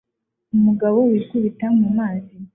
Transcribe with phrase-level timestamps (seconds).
[0.55, 2.35] Umugabo wikubita mu mazi